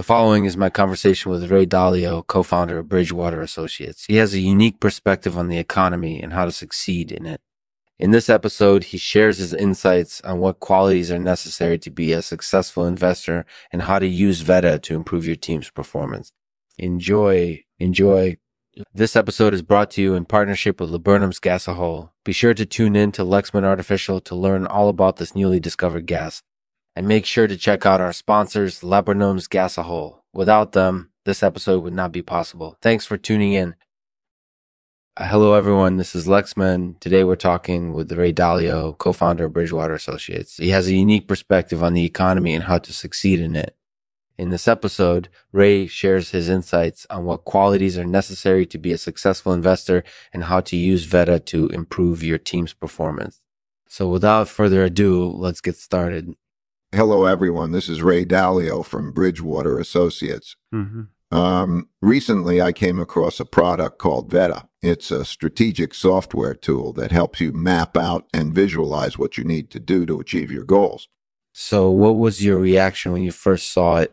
[0.00, 4.06] The following is my conversation with Ray Dalio, co-founder of Bridgewater Associates.
[4.06, 7.42] He has a unique perspective on the economy and how to succeed in it.
[7.98, 12.22] In this episode, he shares his insights on what qualities are necessary to be a
[12.22, 16.32] successful investor and how to use Vedda to improve your team's performance.
[16.78, 18.38] Enjoy, enjoy.
[18.94, 22.08] This episode is brought to you in partnership with Laburnum's Gasohol.
[22.24, 26.06] Be sure to tune in to Lexman Artificial to learn all about this newly discovered
[26.06, 26.42] gas.
[26.96, 30.20] And make sure to check out our sponsors, Laburnum's Gasohol.
[30.32, 32.76] Without them, this episode would not be possible.
[32.82, 33.76] Thanks for tuning in.
[35.16, 35.98] Uh, hello, everyone.
[35.98, 36.98] This is Lexman.
[36.98, 40.56] Today we're talking with Ray Dalio, co-founder of Bridgewater Associates.
[40.56, 43.76] He has a unique perspective on the economy and how to succeed in it.
[44.38, 48.98] In this episode, Ray shares his insights on what qualities are necessary to be a
[48.98, 50.02] successful investor
[50.32, 53.42] and how to use Vedda to improve your team's performance.
[53.88, 56.34] So without further ado, let's get started.
[56.92, 57.70] Hello, everyone.
[57.70, 60.56] This is Ray Dalio from Bridgewater Associates.
[61.30, 64.66] Um, recently, I came across a product called Vedda.
[64.82, 69.70] It's a strategic software tool that helps you map out and visualize what you need
[69.70, 71.08] to do to achieve your goals.
[71.52, 74.12] So what was your reaction when you first saw it?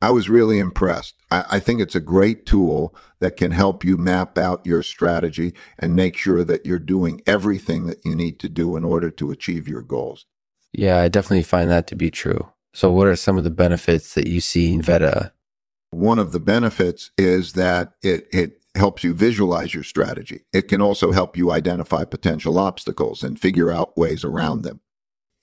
[0.00, 1.16] I was really impressed.
[1.32, 5.52] I, I think it's a great tool that can help you map out your strategy
[5.76, 9.32] and make sure that you're doing everything that you need to do in order to
[9.32, 10.26] achieve your goals.
[10.72, 12.48] Yeah, I definitely find that to be true.
[12.74, 15.32] So what are some of the benefits that you see in Vedda?
[15.90, 20.44] One of the benefits is that it, it helps you visualize your strategy.
[20.52, 24.80] It can also help you identify potential obstacles and figure out ways around them.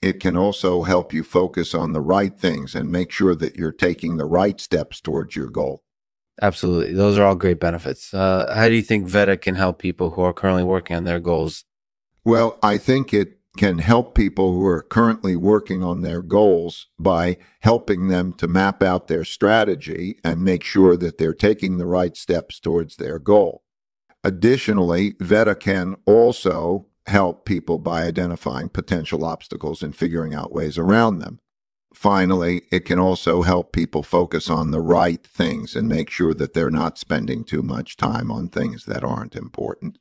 [0.01, 3.71] It can also help you focus on the right things and make sure that you're
[3.71, 5.83] taking the right steps towards your goal.
[6.41, 6.93] Absolutely.
[6.93, 8.13] Those are all great benefits.
[8.13, 11.19] Uh, how do you think Vedda can help people who are currently working on their
[11.19, 11.63] goals?
[12.23, 17.37] Well, I think it can help people who are currently working on their goals by
[17.61, 22.15] helping them to map out their strategy and make sure that they're taking the right
[22.15, 23.63] steps towards their goal.
[24.23, 31.19] Additionally, Vedda can also help people by identifying potential obstacles and figuring out ways around
[31.19, 31.39] them.
[31.93, 36.53] Finally, it can also help people focus on the right things and make sure that
[36.53, 39.97] they're not spending too much time on things that aren't important.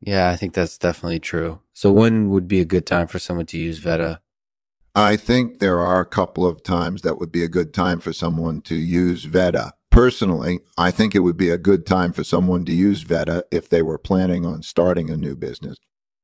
[0.00, 1.60] Yeah, I think that's definitely true.
[1.72, 4.18] So when would be a good time for someone to use Vedda?
[4.94, 8.12] I think there are a couple of times that would be a good time for
[8.12, 9.72] someone to use Vedda.
[9.90, 13.68] Personally, I think it would be a good time for someone to use Vedda if
[13.68, 15.76] they were planning on starting a new business.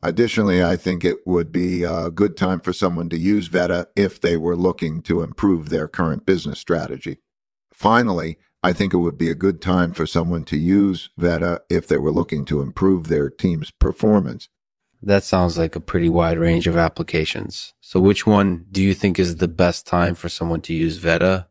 [0.02, 4.20] Additionally, I think it would be a good time for someone to use Vedda if
[4.20, 7.18] they were looking to improve their current business strategy.
[7.72, 11.88] Finally, I think it would be a good time for someone to use Vedda if
[11.88, 14.48] they were looking to improve their team's performance.
[15.02, 17.74] That sounds like a pretty wide range of applications.
[17.80, 21.46] So which one do you think is the best time for someone to use Vedda?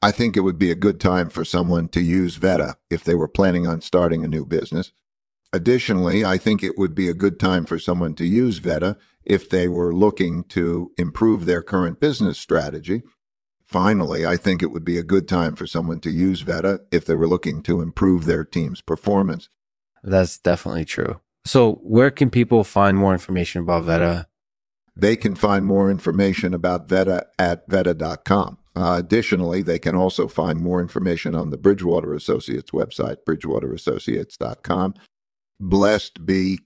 [0.00, 3.14] I think it would be a good time for someone to use Vedda if they
[3.14, 4.92] were planning on starting a new business.
[5.52, 9.50] Additionally, I think it would be a good time for someone to use Vedda if
[9.50, 13.02] they were looking to improve their current business strategy.
[13.70, 17.04] Finally, I think it would be a good time for someone to use Vedda if
[17.04, 19.48] they were looking to improve their team's performance.
[20.02, 21.20] That's definitely true.
[21.44, 24.26] So where can people find more information about Vedda?
[24.96, 28.58] They can find more information about Vedda at Vedda.com.
[28.74, 34.94] Uh, additionally, they can also find more information on the Bridgewater Associates website, bridgewaterassociates.com.
[35.60, 36.58] Blessed be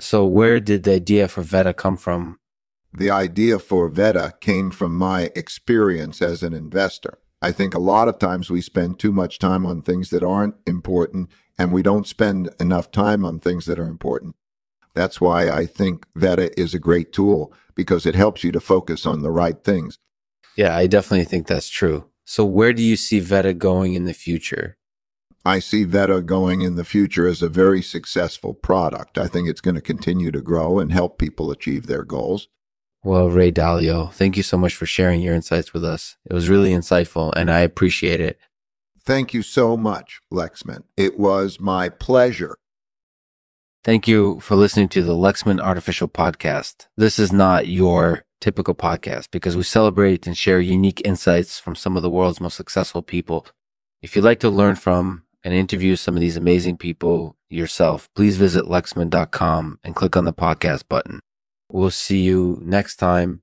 [0.00, 2.38] So where did the idea for Vedda come from?
[2.96, 7.18] The idea for Vedda came from my experience as an investor.
[7.42, 10.54] I think a lot of times we spend too much time on things that aren't
[10.64, 11.28] important
[11.58, 14.36] and we don't spend enough time on things that are important.
[14.94, 19.06] That's why I think Vedda is a great tool because it helps you to focus
[19.06, 19.98] on the right things.
[20.56, 22.04] Yeah, I definitely think that's true.
[22.24, 24.78] So where do you see Vedda going in the future?
[25.44, 29.18] I see Vedda going in the future as a very successful product.
[29.18, 32.48] I think it's going to continue to grow and help people achieve their goals.
[33.04, 36.16] Well, Ray Dalio, thank you so much for sharing your insights with us.
[36.24, 38.38] It was really insightful and I appreciate it.
[38.98, 40.84] Thank you so much, Lexman.
[40.96, 42.56] It was my pleasure.
[43.84, 46.86] Thank you for listening to the Lexman Artificial Podcast.
[46.96, 51.98] This is not your typical podcast because we celebrate and share unique insights from some
[51.98, 53.46] of the world's most successful people.
[54.00, 58.38] If you'd like to learn from and interview some of these amazing people yourself, please
[58.38, 61.20] visit lexman.com and click on the podcast button.
[61.74, 63.42] We'll see you next time.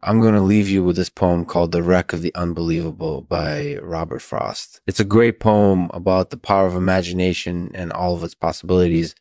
[0.00, 3.78] I'm going to leave you with this poem called The Wreck of the Unbelievable by
[3.82, 4.80] Robert Frost.
[4.86, 9.16] It's a great poem about the power of imagination and all of its possibilities.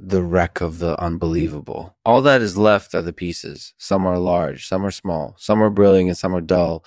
[0.00, 1.94] The wreck of the unbelievable.
[2.06, 3.74] All that is left are the pieces.
[3.76, 6.84] Some are large, some are small, some are brilliant, and some are dull.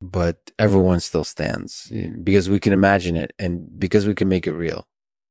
[0.00, 1.90] but everyone still stands
[2.22, 4.86] because we can imagine it and because we can make it real.